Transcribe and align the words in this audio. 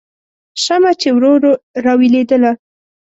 شمعه 0.63 0.93
چې 1.01 1.09
ورو 1.15 1.31
ورو 1.35 1.51
راویلېدله 1.85 2.51